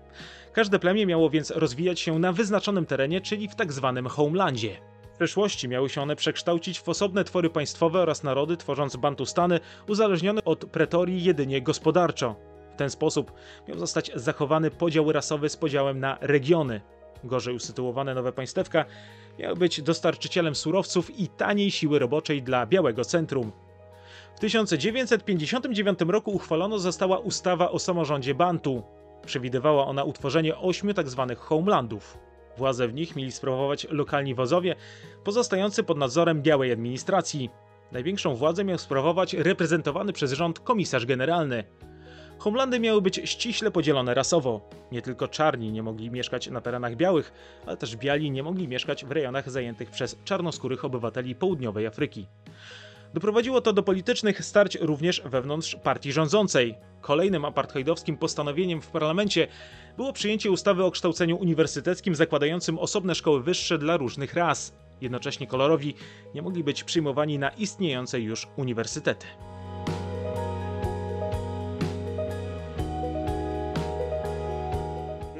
Każde 0.53 0.79
plemię 0.79 1.05
miało 1.05 1.29
więc 1.29 1.51
rozwijać 1.51 1.99
się 1.99 2.19
na 2.19 2.31
wyznaczonym 2.31 2.85
terenie, 2.85 3.21
czyli 3.21 3.47
w 3.47 3.55
tzw. 3.55 3.93
Tak 4.03 4.11
homelandzie. 4.13 4.77
W 5.13 5.15
przeszłości 5.15 5.67
miały 5.67 5.89
się 5.89 6.01
one 6.01 6.15
przekształcić 6.15 6.79
w 6.79 6.89
osobne 6.89 7.23
twory 7.23 7.49
państwowe 7.49 7.99
oraz 7.99 8.23
narody, 8.23 8.57
tworząc 8.57 8.95
Bantustany 8.95 9.59
uzależnione 9.87 10.43
od 10.43 10.65
pretorii 10.65 11.23
jedynie 11.23 11.61
gospodarczo. 11.61 12.35
W 12.73 12.77
ten 12.77 12.89
sposób 12.89 13.31
miał 13.67 13.79
zostać 13.79 14.11
zachowany 14.15 14.71
podział 14.71 15.11
rasowy 15.11 15.49
z 15.49 15.57
podziałem 15.57 15.99
na 15.99 16.17
regiony. 16.21 16.81
Gorzej 17.23 17.55
usytuowane 17.55 18.13
nowe 18.15 18.31
państewka 18.31 18.85
miały 19.39 19.55
być 19.55 19.81
dostarczycielem 19.81 20.55
surowców 20.55 21.19
i 21.19 21.27
taniej 21.27 21.71
siły 21.71 21.99
roboczej 21.99 22.43
dla 22.43 22.65
Białego 22.65 23.05
Centrum. 23.05 23.51
W 24.35 24.39
1959 24.39 25.99
roku 26.07 26.31
uchwalono 26.31 26.79
została 26.79 27.19
ustawa 27.19 27.71
o 27.71 27.79
samorządzie 27.79 28.35
Bantu. 28.35 28.83
Przewidywała 29.25 29.87
ona 29.87 30.03
utworzenie 30.03 30.57
ośmiu 30.57 30.93
tzw. 30.93 31.25
Tak 31.29 31.37
homelandów. 31.37 32.17
Władzę 32.57 32.87
w 32.87 32.93
nich 32.93 33.15
mieli 33.15 33.31
sprawować 33.31 33.87
lokalni 33.89 34.35
wozowie, 34.35 34.75
pozostający 35.23 35.83
pod 35.83 35.97
nadzorem 35.97 36.41
białej 36.41 36.71
administracji. 36.71 37.49
Największą 37.91 38.35
władzę 38.35 38.63
miał 38.63 38.77
sprawować 38.77 39.33
reprezentowany 39.33 40.13
przez 40.13 40.31
rząd 40.31 40.59
komisarz 40.59 41.05
generalny. 41.05 41.63
Homelandy 42.37 42.79
miały 42.79 43.01
być 43.01 43.21
ściśle 43.29 43.71
podzielone 43.71 44.13
rasowo. 44.13 44.69
Nie 44.91 45.01
tylko 45.01 45.27
czarni 45.27 45.71
nie 45.71 45.83
mogli 45.83 46.11
mieszkać 46.11 46.47
na 46.47 46.61
terenach 46.61 46.95
białych, 46.95 47.33
ale 47.65 47.77
też 47.77 47.95
biali 47.95 48.31
nie 48.31 48.43
mogli 48.43 48.67
mieszkać 48.67 49.05
w 49.05 49.11
rejonach 49.11 49.49
zajętych 49.49 49.91
przez 49.91 50.17
czarnoskórych 50.25 50.85
obywateli 50.85 51.35
południowej 51.35 51.87
Afryki. 51.87 52.27
Doprowadziło 53.13 53.61
to 53.61 53.73
do 53.73 53.83
politycznych 53.83 54.45
starć 54.45 54.75
również 54.75 55.21
wewnątrz 55.25 55.75
partii 55.75 56.11
rządzącej. 56.11 56.75
Kolejnym 57.01 57.45
apartheidowskim 57.45 58.17
postanowieniem 58.17 58.81
w 58.81 58.87
parlamencie 58.87 59.47
było 59.97 60.13
przyjęcie 60.13 60.51
ustawy 60.51 60.83
o 60.83 60.91
kształceniu 60.91 61.37
uniwersyteckim 61.37 62.15
zakładającym 62.15 62.79
osobne 62.79 63.15
szkoły 63.15 63.43
wyższe 63.43 63.77
dla 63.77 63.97
różnych 63.97 64.33
ras. 64.33 64.73
Jednocześnie 65.01 65.47
kolorowi 65.47 65.95
nie 66.35 66.41
mogli 66.41 66.63
być 66.63 66.83
przyjmowani 66.83 67.39
na 67.39 67.49
istniejące 67.49 68.19
już 68.19 68.47
uniwersytety. 68.57 69.25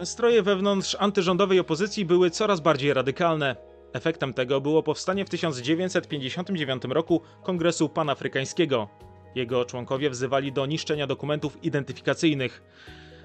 Stroje 0.05 0.43
wewnątrz 0.43 0.95
antyrządowej 0.99 1.59
opozycji 1.59 2.05
były 2.05 2.29
coraz 2.29 2.59
bardziej 2.59 2.93
radykalne. 2.93 3.55
Efektem 3.93 4.33
tego 4.33 4.61
było 4.61 4.83
powstanie 4.83 5.25
w 5.25 5.29
1959 5.29 6.83
roku 6.89 7.21
Kongresu 7.43 7.89
Panafrykańskiego. 7.89 8.89
Jego 9.35 9.65
członkowie 9.65 10.09
wzywali 10.09 10.51
do 10.51 10.65
niszczenia 10.65 11.07
dokumentów 11.07 11.63
identyfikacyjnych. 11.63 12.63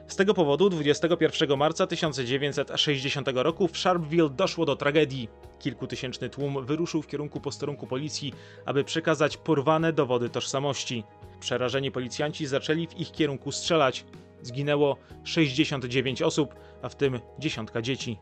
Z 0.08 0.16
tego 0.16 0.34
powodu 0.34 0.70
21 0.70 1.58
marca 1.58 1.86
1960 1.86 3.28
roku 3.34 3.68
w 3.68 3.78
Sharpeville 3.78 4.30
doszło 4.30 4.66
do 4.66 4.76
tragedii. 4.76 5.28
Kilkutysięczny 5.58 6.30
tłum 6.30 6.66
wyruszył 6.66 7.02
w 7.02 7.06
kierunku 7.06 7.40
posterunku 7.40 7.86
policji, 7.86 8.32
aby 8.66 8.84
przekazać 8.84 9.36
porwane 9.36 9.92
dowody 9.92 10.28
tożsamości. 10.28 11.04
Przerażeni 11.40 11.90
policjanci 11.90 12.46
zaczęli 12.46 12.86
w 12.86 13.00
ich 13.00 13.12
kierunku 13.12 13.52
strzelać. 13.52 14.04
Zginęło 14.42 14.96
69 15.24 16.22
osób, 16.22 16.54
a 16.82 16.88
w 16.88 16.96
tym 16.96 17.20
dziesiątka 17.38 17.82
dzieci. 17.82 18.18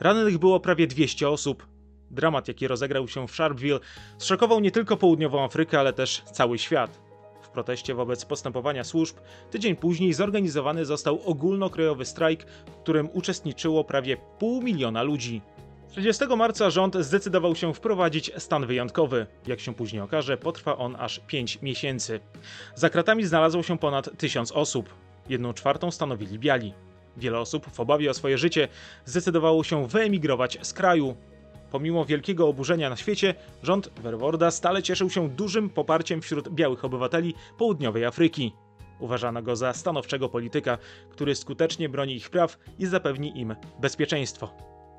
Rannych 0.00 0.38
było 0.38 0.60
prawie 0.60 0.86
200 0.86 1.28
osób. 1.28 1.66
Dramat, 2.10 2.48
jaki 2.48 2.68
rozegrał 2.68 3.08
się 3.08 3.28
w 3.28 3.30
Sharpeville, 3.30 3.80
zszokował 4.18 4.60
nie 4.60 4.70
tylko 4.70 4.96
południową 4.96 5.44
Afrykę, 5.44 5.80
ale 5.80 5.92
też 5.92 6.22
cały 6.32 6.58
świat. 6.58 7.00
W 7.42 7.48
proteście 7.48 7.94
wobec 7.94 8.24
postępowania 8.24 8.84
służb 8.84 9.16
tydzień 9.50 9.76
później 9.76 10.12
zorganizowany 10.12 10.84
został 10.84 11.20
ogólnokrajowy 11.24 12.04
strajk, 12.04 12.44
w 12.44 12.76
którym 12.82 13.08
uczestniczyło 13.12 13.84
prawie 13.84 14.16
pół 14.38 14.62
miliona 14.62 15.02
ludzi. 15.02 15.42
30 15.90 16.24
marca 16.36 16.70
rząd 16.70 16.96
zdecydował 17.00 17.56
się 17.56 17.74
wprowadzić 17.74 18.30
stan 18.38 18.66
wyjątkowy. 18.66 19.26
Jak 19.46 19.60
się 19.60 19.74
później 19.74 20.02
okaże, 20.02 20.36
potrwa 20.36 20.76
on 20.76 20.96
aż 20.98 21.20
5 21.26 21.62
miesięcy. 21.62 22.20
Za 22.74 22.90
kratami 22.90 23.24
znalazło 23.24 23.62
się 23.62 23.78
ponad 23.78 24.18
1000 24.18 24.52
osób. 24.52 24.94
Jedną 25.28 25.52
czwartą 25.52 25.90
stanowili 25.90 26.38
biali. 26.38 26.74
Wiele 27.16 27.38
osób 27.38 27.66
w 27.72 27.80
obawie 27.80 28.10
o 28.10 28.14
swoje 28.14 28.38
życie 28.38 28.68
zdecydowało 29.04 29.64
się 29.64 29.86
wyemigrować 29.88 30.58
z 30.62 30.72
kraju. 30.72 31.16
Pomimo 31.70 32.04
wielkiego 32.04 32.48
oburzenia 32.48 32.90
na 32.90 32.96
świecie, 32.96 33.34
rząd 33.62 33.90
Verworda 34.02 34.50
stale 34.50 34.82
cieszył 34.82 35.10
się 35.10 35.28
dużym 35.28 35.70
poparciem 35.70 36.22
wśród 36.22 36.48
białych 36.48 36.84
obywateli 36.84 37.34
południowej 37.58 38.04
Afryki. 38.04 38.52
Uważano 39.00 39.42
go 39.42 39.56
za 39.56 39.72
stanowczego 39.72 40.28
polityka, 40.28 40.78
który 41.10 41.34
skutecznie 41.34 41.88
broni 41.88 42.14
ich 42.16 42.30
praw 42.30 42.58
i 42.78 42.86
zapewni 42.86 43.40
im 43.40 43.56
bezpieczeństwo. 43.80 44.50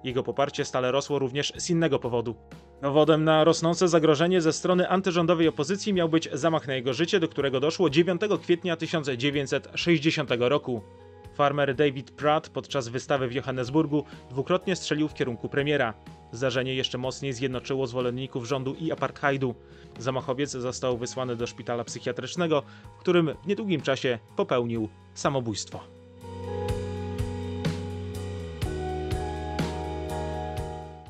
Jego 0.04 0.24
poparcie 0.24 0.66
stale 0.66 0.92
rosło 0.92 1.20
również 1.20 1.54
z 1.58 1.70
innego 1.70 2.00
powodu. 2.00 2.36
Dowodem 2.82 3.24
na 3.24 3.44
rosnące 3.44 3.88
zagrożenie 3.88 4.42
ze 4.42 4.54
strony 4.54 4.90
antyrządowej 4.90 5.48
opozycji 5.48 5.94
miał 5.94 6.10
być 6.10 6.30
zamach 6.34 6.68
na 6.68 6.76
jego 6.76 6.94
życie, 6.94 7.20
do 7.20 7.28
którego 7.28 7.60
doszło 7.60 7.90
9 7.90 8.22
kwietnia 8.42 8.76
1960 8.76 10.30
roku. 10.40 10.82
Farmer 11.34 11.76
David 11.76 12.12
Pratt 12.12 12.50
podczas 12.50 12.88
wystawy 12.88 13.28
w 13.28 13.34
Johannesburgu 13.34 14.04
dwukrotnie 14.30 14.76
strzelił 14.76 15.08
w 15.08 15.14
kierunku 15.14 15.50
premiera. 15.50 15.94
Zdarzenie 16.32 16.76
jeszcze 16.76 16.98
mocniej 16.98 17.34
zjednoczyło 17.34 17.88
zwolenników 17.88 18.48
rządu 18.48 18.76
i 18.80 18.92
apartheidu. 18.92 19.56
Zamachowiec 20.00 20.52
został 20.52 20.98
wysłany 20.98 21.36
do 21.36 21.48
szpitala 21.48 21.84
psychiatrycznego, 21.84 22.64
w 22.98 23.00
którym 23.00 23.32
w 23.44 23.48
niedługim 23.48 23.82
czasie 23.82 24.20
popełnił 24.36 24.90
samobójstwo. 25.14 25.80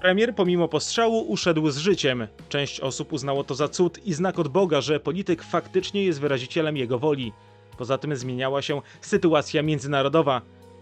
Premier 0.01 0.35
pomimo 0.35 0.67
postrzału 0.67 1.31
uszedł 1.31 1.69
z 1.69 1.77
życiem. 1.77 2.27
Część 2.49 2.79
osób 2.79 3.13
uznało 3.13 3.43
to 3.43 3.55
za 3.55 3.67
cud 3.67 4.05
i 4.05 4.13
znak 4.13 4.39
od 4.39 4.47
Boga, 4.47 4.81
że 4.81 4.99
polityk 4.99 5.43
faktycznie 5.43 6.03
jest 6.03 6.19
wyrazicielem 6.19 6.77
jego 6.77 6.99
woli. 6.99 7.33
Poza 7.81 7.97
tym 7.97 8.15
zmieniała 8.15 8.61
się 8.61 8.81
sytuacja 9.01 9.61
międzynarodowa. 9.63 10.41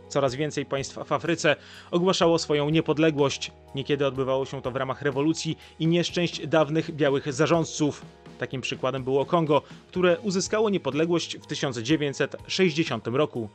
Coraz 0.09 0.35
więcej 0.35 0.65
państw 0.65 0.95
w 1.05 1.11
Afryce 1.11 1.55
ogłaszało 1.91 2.39
swoją 2.39 2.69
niepodległość. 2.69 3.51
Niekiedy 3.75 4.07
odbywało 4.07 4.45
się 4.45 4.61
to 4.61 4.71
w 4.71 4.75
ramach 4.75 5.01
rewolucji 5.01 5.57
i 5.79 5.87
nieszczęść 5.87 6.47
dawnych 6.47 6.95
białych 6.95 7.33
zarządców. 7.33 8.05
Takim 8.39 8.61
przykładem 8.61 9.03
było 9.03 9.25
Kongo, 9.25 9.61
które 9.87 10.19
uzyskało 10.19 10.69
niepodległość 10.69 11.37
w 11.37 11.47
1960 11.47 13.07
roku. 13.07 13.49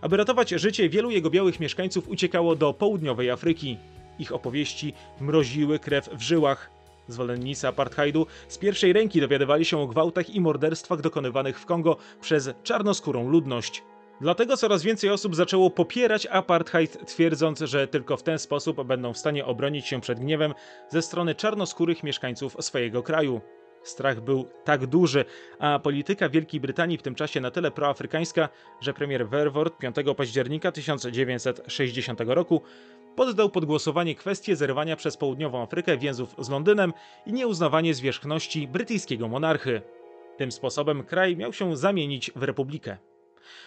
Aby 0.00 0.16
ratować 0.16 0.50
życie, 0.50 0.88
wielu 0.88 1.10
jego 1.10 1.30
białych 1.30 1.60
mieszkańców 1.60 2.08
uciekało 2.08 2.56
do 2.56 2.74
południowej 2.74 3.30
Afryki. 3.30 3.76
Ich 4.18 4.32
opowieści 4.32 4.92
mroziły 5.20 5.78
krew 5.78 6.08
w 6.12 6.22
żyłach. 6.22 6.77
Zwolennicy 7.08 7.68
apartheidu 7.68 8.26
z 8.48 8.58
pierwszej 8.58 8.92
ręki 8.92 9.20
dowiadywali 9.20 9.64
się 9.64 9.78
o 9.78 9.86
gwałtach 9.86 10.30
i 10.30 10.40
morderstwach 10.40 11.00
dokonywanych 11.00 11.60
w 11.60 11.66
Kongo 11.66 11.96
przez 12.20 12.50
czarnoskórą 12.62 13.28
ludność. 13.28 13.82
Dlatego 14.20 14.56
coraz 14.56 14.82
więcej 14.82 15.10
osób 15.10 15.36
zaczęło 15.36 15.70
popierać 15.70 16.26
apartheid, 16.26 17.06
twierdząc, 17.06 17.60
że 17.60 17.88
tylko 17.88 18.16
w 18.16 18.22
ten 18.22 18.38
sposób 18.38 18.82
będą 18.84 19.12
w 19.12 19.18
stanie 19.18 19.46
obronić 19.46 19.86
się 19.86 20.00
przed 20.00 20.20
gniewem 20.20 20.54
ze 20.88 21.02
strony 21.02 21.34
czarnoskórych 21.34 22.02
mieszkańców 22.02 22.56
swojego 22.60 23.02
kraju. 23.02 23.40
Strach 23.82 24.20
był 24.20 24.48
tak 24.64 24.86
duży, 24.86 25.24
a 25.58 25.78
polityka 25.78 26.28
Wielkiej 26.28 26.60
Brytanii 26.60 26.98
w 26.98 27.02
tym 27.02 27.14
czasie 27.14 27.40
na 27.40 27.50
tyle 27.50 27.70
proafrykańska, 27.70 28.48
że 28.80 28.94
premier 28.94 29.28
Verwoerd 29.28 29.78
5 29.78 29.96
października 30.16 30.72
1960 30.72 32.20
roku 32.20 32.62
poddał 33.18 33.50
pod 33.50 33.64
głosowanie 33.64 34.14
kwestię 34.14 34.56
zerwania 34.56 34.96
przez 34.96 35.16
południową 35.16 35.62
Afrykę 35.62 35.98
więzów 35.98 36.34
z 36.38 36.48
Londynem 36.50 36.92
i 37.26 37.32
nieuznawanie 37.32 37.94
zwierzchności 37.94 38.68
brytyjskiego 38.68 39.28
monarchy. 39.28 39.82
Tym 40.36 40.52
sposobem 40.52 41.02
kraj 41.02 41.36
miał 41.36 41.52
się 41.52 41.76
zamienić 41.76 42.30
w 42.36 42.42
republikę. 42.42 42.96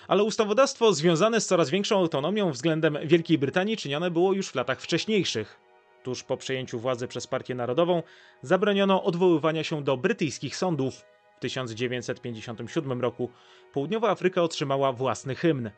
Ale 0.08 0.24
ustawodawstwo 0.24 0.94
związane 0.94 1.42
z 1.42 1.48
coraz 1.48 1.70
większą 1.70 1.98
autonomią 1.98 2.52
względem 2.52 2.98
Wielkiej 3.06 3.38
Brytanii 3.38 3.78
czynione 3.78 4.12
było 4.12 4.34
już 4.34 4.50
w 4.50 4.56
latach 4.56 4.82
wcześniejszych. 4.82 5.60
Tuż 6.04 6.24
po 6.24 6.38
przejęciu 6.38 6.80
władzy 6.80 7.08
przez 7.08 7.28
Partię 7.28 7.56
Narodową 7.56 8.04
zabroniono 8.42 9.04
odwoływania 9.04 9.64
się 9.64 9.84
do 9.84 9.98
brytyjskich 9.98 10.56
sądów. 10.56 11.06
W 11.38 11.40
1957 11.40 13.02
roku 13.02 13.30
Południowa 13.74 14.10
Afryka 14.10 14.42
otrzymała 14.42 14.92
własny 14.94 15.36
hymn. 15.36 15.70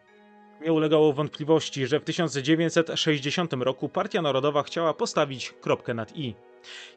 Nie 0.62 0.74
ulegało 0.74 1.14
wątpliwości, 1.14 1.88
że 1.88 2.00
w 2.00 2.04
1960 2.04 3.54
roku 3.54 3.90
Partia 3.90 4.22
Narodowa 4.22 4.64
chciała 4.64 4.94
postawić 4.94 5.54
kropkę 5.62 5.94
nad 5.94 6.18
i. 6.18 6.36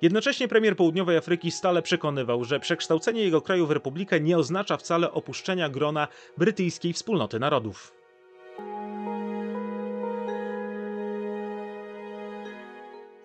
Jednocześnie 0.03 0.49
premier 0.49 0.77
Południowej 0.77 1.17
Afryki 1.17 1.51
stale 1.51 1.83
przekonywał, 1.83 2.45
że 2.45 2.61
przekształcenie 2.61 3.23
jego 3.23 3.41
kraju 3.41 3.67
w 3.67 3.71
republikę 3.71 4.21
nie 4.21 4.39
oznacza 4.39 4.77
wcale 4.77 5.13
opuszczenia 5.13 5.69
grona 5.69 6.09
brytyjskiej 6.37 6.93
wspólnoty 6.93 7.39
narodów. 7.39 7.93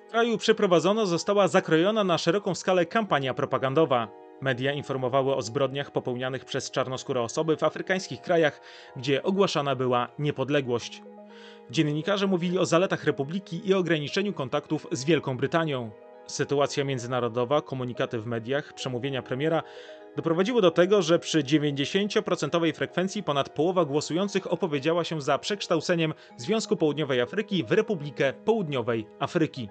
W 0.07 0.11
kraju 0.11 0.37
przeprowadzono 0.37 1.05
została 1.05 1.47
zakrojona 1.47 2.03
na 2.03 2.17
szeroką 2.17 2.55
skalę 2.55 2.85
kampania 2.85 3.33
propagandowa. 3.33 4.07
Media 4.41 4.73
informowały 4.73 5.35
o 5.35 5.41
zbrodniach 5.41 5.91
popełnianych 5.91 6.45
przez 6.45 6.71
czarnoskóre 6.71 7.21
osoby 7.21 7.57
w 7.57 7.63
afrykańskich 7.63 8.21
krajach, 8.21 8.61
gdzie 8.95 9.23
ogłaszana 9.23 9.75
była 9.75 10.07
niepodległość. 10.19 11.01
Dziennikarze 11.69 12.27
mówili 12.27 12.59
o 12.59 12.65
zaletach 12.65 13.03
republiki 13.03 13.69
i 13.69 13.73
ograniczeniu 13.73 14.33
kontaktów 14.33 14.87
z 14.91 15.05
Wielką 15.05 15.37
Brytanią. 15.37 15.91
Sytuacja 16.27 16.83
międzynarodowa, 16.83 17.61
komunikaty 17.61 18.19
w 18.19 18.25
mediach, 18.25 18.73
przemówienia 18.73 19.21
premiera 19.21 19.63
doprowadziły 20.15 20.61
do 20.61 20.71
tego, 20.71 21.01
że 21.01 21.19
przy 21.19 21.43
90% 21.43 22.73
frekwencji 22.75 23.23
ponad 23.23 23.49
połowa 23.49 23.85
głosujących 23.85 24.53
opowiedziała 24.53 25.03
się 25.03 25.21
za 25.21 25.37
przekształceniem 25.37 26.13
Związku 26.37 26.77
Południowej 26.77 27.21
Afryki 27.21 27.63
w 27.63 27.71
Republikę 27.71 28.33
Południowej 28.33 29.07
Afryki. 29.19 29.69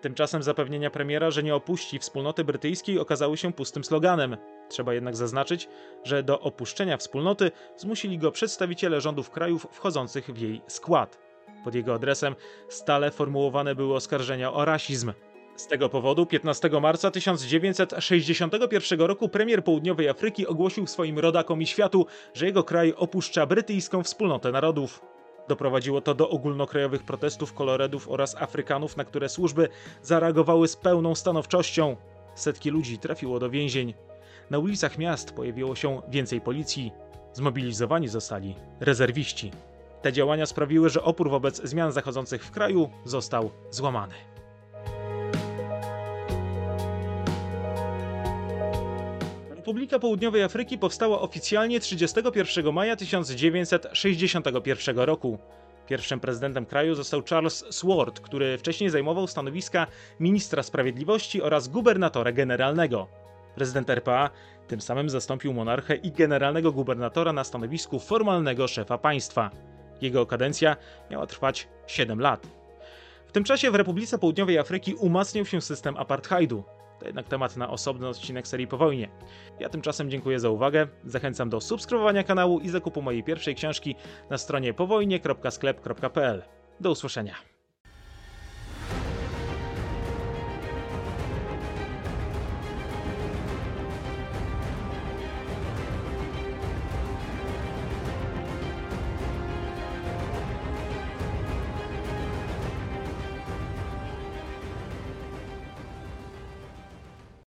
Tymczasem 0.00 0.42
zapewnienia 0.42 0.90
premiera, 0.90 1.30
że 1.30 1.42
nie 1.42 1.54
opuści 1.54 1.98
wspólnoty 1.98 2.44
brytyjskiej, 2.44 2.98
okazały 2.98 3.36
się 3.36 3.52
pustym 3.52 3.84
sloganem. 3.84 4.36
Trzeba 4.68 4.94
jednak 4.94 5.16
zaznaczyć, 5.16 5.68
że 6.04 6.22
do 6.22 6.40
opuszczenia 6.40 6.96
wspólnoty 6.96 7.50
zmusili 7.76 8.18
go 8.18 8.32
przedstawiciele 8.32 9.00
rządów 9.00 9.30
krajów 9.30 9.66
wchodzących 9.72 10.30
w 10.30 10.38
jej 10.38 10.62
skład. 10.66 11.18
Pod 11.64 11.74
jego 11.74 11.94
adresem 11.94 12.34
stale 12.68 13.10
formułowane 13.10 13.74
były 13.74 13.94
oskarżenia 13.94 14.52
o 14.52 14.64
rasizm. 14.64 15.12
Z 15.56 15.66
tego 15.66 15.88
powodu 15.88 16.26
15 16.26 16.70
marca 16.80 17.10
1961 17.10 19.00
roku 19.00 19.28
premier 19.28 19.64
Południowej 19.64 20.08
Afryki 20.08 20.46
ogłosił 20.46 20.86
swoim 20.86 21.18
rodakom 21.18 21.62
i 21.62 21.66
światu, 21.66 22.06
że 22.34 22.46
jego 22.46 22.64
kraj 22.64 22.94
opuszcza 22.96 23.46
brytyjską 23.46 24.02
wspólnotę 24.02 24.52
narodów. 24.52 25.02
Doprowadziło 25.50 26.00
to 26.00 26.14
do 26.14 26.30
ogólnokrajowych 26.30 27.02
protestów 27.02 27.54
koloredów 27.54 28.08
oraz 28.08 28.36
Afrykanów, 28.36 28.96
na 28.96 29.04
które 29.04 29.28
służby 29.28 29.68
zareagowały 30.02 30.68
z 30.68 30.76
pełną 30.76 31.14
stanowczością. 31.14 31.96
Setki 32.34 32.70
ludzi 32.70 32.98
trafiło 32.98 33.38
do 33.38 33.50
więzień. 33.50 33.94
Na 34.50 34.58
ulicach 34.58 34.98
miast 34.98 35.32
pojawiło 35.32 35.74
się 35.74 36.02
więcej 36.08 36.40
policji. 36.40 36.92
Zmobilizowani 37.32 38.08
zostali 38.08 38.54
rezerwiści. 38.80 39.50
Te 40.02 40.12
działania 40.12 40.46
sprawiły, 40.46 40.88
że 40.88 41.02
opór 41.02 41.30
wobec 41.30 41.62
zmian 41.64 41.92
zachodzących 41.92 42.44
w 42.44 42.50
kraju 42.50 42.90
został 43.04 43.50
złamany. 43.70 44.14
Republika 49.70 49.98
Południowej 49.98 50.42
Afryki 50.42 50.78
powstała 50.78 51.20
oficjalnie 51.20 51.80
31 51.80 52.72
maja 52.72 52.96
1961 52.96 54.98
roku. 54.98 55.38
Pierwszym 55.88 56.20
prezydentem 56.20 56.66
kraju 56.66 56.94
został 56.94 57.22
Charles 57.22 57.64
Sword, 57.70 58.20
który 58.20 58.58
wcześniej 58.58 58.90
zajmował 58.90 59.26
stanowiska 59.26 59.86
ministra 60.20 60.62
sprawiedliwości 60.62 61.42
oraz 61.42 61.68
gubernatora 61.68 62.32
generalnego. 62.32 63.08
Prezydent 63.54 63.90
RPA 63.90 64.30
tym 64.68 64.80
samym 64.80 65.10
zastąpił 65.10 65.52
monarchę 65.52 65.96
i 65.96 66.12
generalnego 66.12 66.72
gubernatora 66.72 67.32
na 67.32 67.44
stanowisku 67.44 67.98
formalnego 67.98 68.68
szefa 68.68 68.98
państwa. 68.98 69.50
Jego 70.00 70.26
kadencja 70.26 70.76
miała 71.10 71.26
trwać 71.26 71.68
7 71.86 72.20
lat. 72.20 72.46
W 73.26 73.32
tym 73.32 73.44
czasie 73.44 73.70
w 73.70 73.74
Republice 73.74 74.18
Południowej 74.18 74.58
Afryki 74.58 74.94
umacniał 74.94 75.46
się 75.46 75.60
system 75.60 75.96
apartheidu. 75.96 76.64
To 77.00 77.06
jednak 77.06 77.28
temat 77.28 77.56
na 77.56 77.70
osobny 77.70 78.08
odcinek 78.08 78.48
serii 78.48 78.66
po 78.66 78.76
wojnie. 78.76 79.08
Ja 79.60 79.68
tymczasem 79.68 80.10
dziękuję 80.10 80.40
za 80.40 80.50
uwagę, 80.50 80.88
zachęcam 81.04 81.50
do 81.50 81.60
subskrybowania 81.60 82.24
kanału 82.24 82.60
i 82.60 82.68
zakupu 82.68 83.02
mojej 83.02 83.24
pierwszej 83.24 83.54
książki 83.54 83.94
na 84.30 84.38
stronie 84.38 84.74
powojnie.sklep.pl. 84.74 86.42
Do 86.80 86.90
usłyszenia. 86.90 87.49